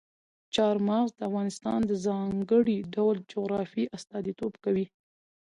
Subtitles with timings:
[0.55, 4.85] چار مغز د افغانستان د ځانګړي ډول جغرافیې استازیتوب کوي.